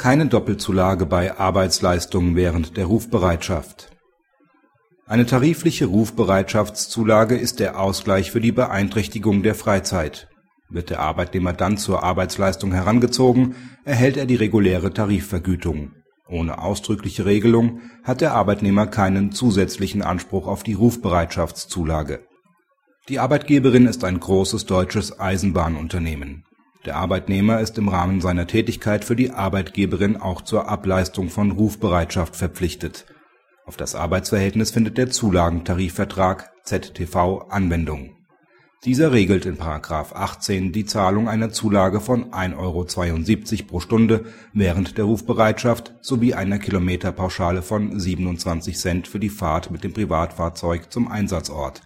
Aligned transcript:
Keine 0.00 0.28
Doppelzulage 0.28 1.04
bei 1.04 1.36
Arbeitsleistung 1.36 2.34
während 2.34 2.78
der 2.78 2.86
Rufbereitschaft. 2.86 3.90
Eine 5.06 5.26
tarifliche 5.26 5.84
Rufbereitschaftszulage 5.84 7.36
ist 7.36 7.60
der 7.60 7.78
Ausgleich 7.78 8.30
für 8.30 8.40
die 8.40 8.50
Beeinträchtigung 8.50 9.42
der 9.42 9.54
Freizeit. 9.54 10.28
Wird 10.70 10.88
der 10.88 11.00
Arbeitnehmer 11.00 11.52
dann 11.52 11.76
zur 11.76 12.02
Arbeitsleistung 12.02 12.72
herangezogen, 12.72 13.56
erhält 13.84 14.16
er 14.16 14.24
die 14.24 14.36
reguläre 14.36 14.94
Tarifvergütung. 14.94 15.90
Ohne 16.26 16.62
ausdrückliche 16.62 17.26
Regelung 17.26 17.82
hat 18.02 18.22
der 18.22 18.32
Arbeitnehmer 18.32 18.86
keinen 18.86 19.32
zusätzlichen 19.32 20.00
Anspruch 20.00 20.46
auf 20.46 20.62
die 20.62 20.72
Rufbereitschaftszulage. 20.72 22.20
Die 23.10 23.18
Arbeitgeberin 23.18 23.84
ist 23.84 24.02
ein 24.04 24.18
großes 24.18 24.64
deutsches 24.64 25.20
Eisenbahnunternehmen 25.20 26.46
der 26.86 26.96
Arbeitnehmer 26.96 27.60
ist 27.60 27.76
im 27.76 27.88
Rahmen 27.88 28.20
seiner 28.20 28.46
Tätigkeit 28.46 29.04
für 29.04 29.16
die 29.16 29.30
Arbeitgeberin 29.30 30.16
auch 30.16 30.40
zur 30.42 30.68
Ableistung 30.68 31.28
von 31.28 31.50
Rufbereitschaft 31.50 32.36
verpflichtet. 32.36 33.06
Auf 33.66 33.76
das 33.76 33.94
Arbeitsverhältnis 33.94 34.70
findet 34.70 34.96
der 34.98 35.10
Zulagentarifvertrag 35.10 36.50
ZTV 36.64 37.46
Anwendung. 37.50 38.16
Dieser 38.84 39.12
regelt 39.12 39.44
in§ 39.44 39.58
18 40.14 40.72
die 40.72 40.86
Zahlung 40.86 41.28
einer 41.28 41.50
Zulage 41.50 42.00
von 42.00 42.30
1,72 42.30 42.56
Euro 42.56 43.66
pro 43.68 43.80
Stunde 43.80 44.24
während 44.54 44.96
der 44.96 45.04
Rufbereitschaft 45.04 45.92
sowie 46.00 46.32
einer 46.32 46.58
Kilometerpauschale 46.58 47.60
von 47.60 48.00
27 48.00 48.78
Cent 48.78 49.06
für 49.06 49.20
die 49.20 49.28
Fahrt 49.28 49.70
mit 49.70 49.84
dem 49.84 49.92
Privatfahrzeug 49.92 50.90
zum 50.90 51.08
Einsatzort. 51.08 51.82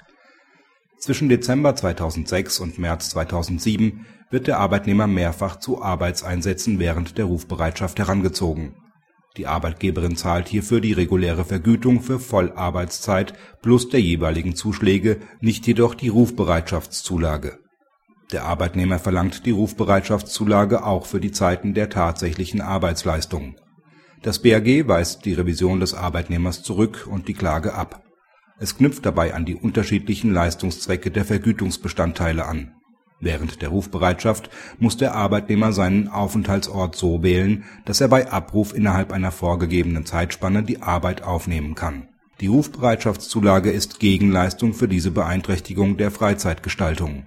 Zwischen 1.04 1.28
Dezember 1.28 1.76
2006 1.76 2.60
und 2.60 2.78
März 2.78 3.10
2007 3.10 4.06
wird 4.30 4.46
der 4.46 4.58
Arbeitnehmer 4.58 5.06
mehrfach 5.06 5.56
zu 5.56 5.82
Arbeitseinsätzen 5.82 6.78
während 6.78 7.18
der 7.18 7.26
Rufbereitschaft 7.26 7.98
herangezogen. 7.98 8.74
Die 9.36 9.46
Arbeitgeberin 9.46 10.16
zahlt 10.16 10.48
hierfür 10.48 10.80
die 10.80 10.94
reguläre 10.94 11.44
Vergütung 11.44 12.00
für 12.00 12.18
Vollarbeitszeit 12.18 13.34
plus 13.60 13.90
der 13.90 14.00
jeweiligen 14.00 14.56
Zuschläge, 14.56 15.18
nicht 15.42 15.66
jedoch 15.66 15.94
die 15.94 16.08
Rufbereitschaftszulage. 16.08 17.58
Der 18.32 18.44
Arbeitnehmer 18.44 18.98
verlangt 18.98 19.44
die 19.44 19.50
Rufbereitschaftszulage 19.50 20.86
auch 20.86 21.04
für 21.04 21.20
die 21.20 21.32
Zeiten 21.32 21.74
der 21.74 21.90
tatsächlichen 21.90 22.62
Arbeitsleistung. 22.62 23.56
Das 24.22 24.38
BAG 24.38 24.88
weist 24.88 25.26
die 25.26 25.34
Revision 25.34 25.80
des 25.80 25.92
Arbeitnehmers 25.92 26.62
zurück 26.62 27.06
und 27.10 27.28
die 27.28 27.34
Klage 27.34 27.74
ab. 27.74 28.03
Es 28.58 28.76
knüpft 28.76 29.04
dabei 29.04 29.34
an 29.34 29.44
die 29.44 29.56
unterschiedlichen 29.56 30.32
Leistungszwecke 30.32 31.10
der 31.10 31.24
Vergütungsbestandteile 31.24 32.46
an 32.46 32.72
Während 33.24 33.62
der 33.62 33.70
Rufbereitschaft 33.70 34.50
muss 34.78 34.98
der 34.98 35.14
Arbeitnehmer 35.14 35.72
seinen 35.72 36.08
Aufenthaltsort 36.08 36.94
so 36.94 37.22
wählen, 37.22 37.64
dass 37.86 38.02
er 38.02 38.08
bei 38.08 38.30
Abruf 38.30 38.74
innerhalb 38.74 39.12
einer 39.12 39.30
vorgegebenen 39.30 40.04
Zeitspanne 40.04 40.62
die 40.62 40.82
Arbeit 40.82 41.22
aufnehmen 41.22 41.74
kann. 41.74 42.08
Die 42.40 42.48
Rufbereitschaftszulage 42.48 43.70
ist 43.70 43.98
Gegenleistung 43.98 44.74
für 44.74 44.88
diese 44.88 45.10
Beeinträchtigung 45.10 45.96
der 45.96 46.10
Freizeitgestaltung. 46.10 47.24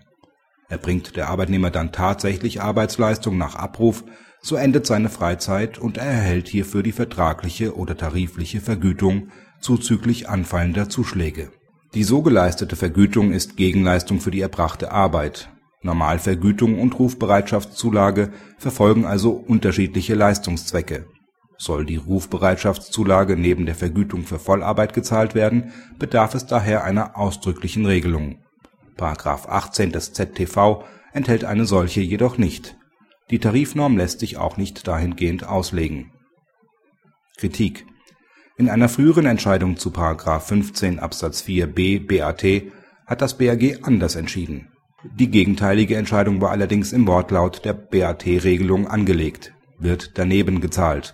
Erbringt 0.69 1.15
der 1.15 1.29
Arbeitnehmer 1.29 1.71
dann 1.71 1.91
tatsächlich 1.91 2.61
Arbeitsleistung 2.61 3.37
nach 3.37 3.55
Abruf, 3.55 4.03
so 4.41 4.55
endet 4.55 4.85
seine 4.85 5.09
Freizeit 5.09 5.77
und 5.77 5.97
er 5.97 6.05
erhält 6.05 6.47
hierfür 6.47 6.83
die 6.83 6.91
vertragliche 6.91 7.75
oder 7.75 7.97
tarifliche 7.97 8.61
Vergütung 8.61 9.29
zuzüglich 9.61 10.29
anfallender 10.29 10.89
Zuschläge. 10.89 11.51
Die 11.93 12.03
so 12.03 12.21
geleistete 12.21 12.75
Vergütung 12.75 13.31
ist 13.31 13.57
Gegenleistung 13.57 14.19
für 14.19 14.31
die 14.31 14.41
erbrachte 14.41 14.91
Arbeit 14.91 15.49
Normalvergütung 15.83 16.79
und 16.79 16.97
Rufbereitschaftszulage 16.97 18.31
verfolgen 18.57 19.05
also 19.05 19.31
unterschiedliche 19.31 20.15
Leistungszwecke. 20.15 21.05
Soll 21.57 21.85
die 21.85 21.97
Rufbereitschaftszulage 21.97 23.37
neben 23.37 23.65
der 23.65 23.75
Vergütung 23.75 24.23
für 24.23 24.39
Vollarbeit 24.39 24.93
gezahlt 24.93 25.33
werden, 25.33 25.71
bedarf 25.97 26.35
es 26.35 26.45
daher 26.45 26.83
einer 26.83 27.17
ausdrücklichen 27.17 27.85
Regelung.§ 27.85 28.35
18 29.01 29.91
des 29.91 30.13
ZTV 30.13 30.83
enthält 31.13 31.43
eine 31.43 31.65
solche 31.65 32.01
jedoch 32.01 32.37
nicht. 32.37 32.77
Die 33.29 33.39
Tarifnorm 33.39 33.97
lässt 33.97 34.19
sich 34.19 34.37
auch 34.37 34.57
nicht 34.57 34.87
dahingehend 34.87 35.47
auslegen. 35.47 36.11
Kritik 37.37 37.85
In 38.57 38.69
einer 38.69 38.89
früheren 38.89 39.25
Entscheidung 39.25 39.77
zu§ 39.77 39.89
15 40.39 40.99
Absatz 40.99 41.41
4 41.41 41.67
b 41.67 41.99
BAT 41.99 42.43
hat 43.05 43.21
das 43.21 43.37
BAG 43.37 43.79
anders 43.83 44.15
entschieden 44.15 44.71
die 45.03 45.29
gegenteilige 45.29 45.95
Entscheidung 45.95 46.41
war 46.41 46.49
allerdings 46.49 46.91
im 46.91 47.07
Wortlaut 47.07 47.63
der 47.65 47.73
BAT-Regelung 47.73 48.87
angelegt 48.87 49.53
(wird 49.77 50.17
daneben 50.17 50.59
gezahlt). 50.59 51.13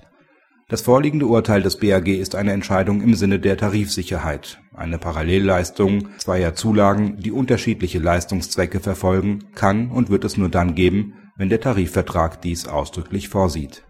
Das 0.70 0.82
vorliegende 0.82 1.28
Urteil 1.28 1.62
des 1.62 1.78
BAG 1.78 2.08
ist 2.08 2.36
eine 2.36 2.54
Entscheidung 2.54 3.02
im 3.02 3.14
Sinne 3.14 3.40
der 3.40 3.58
Tarifsicherheit. 3.58 4.60
Eine 4.74 4.98
Parallelleistung 4.98 6.10
zweier 6.18 6.56
Zulagen, 6.56 7.18
die 7.18 7.32
unterschiedliche 7.32 8.00
Leistungszwecke 8.00 8.80
verfolgen, 8.80 9.46
kann 9.54 9.92
und 9.92 10.10
wird 10.10 10.24
es 10.24 10.36
nur 10.38 10.50
dann 10.50 10.74
geben, 10.76 11.14
wenn 11.36 11.50
der 11.50 11.62
Tarifvertrag 11.62 12.42
dies 12.42 12.68
ausdrücklich 12.68 13.30
vorsieht 13.30 13.84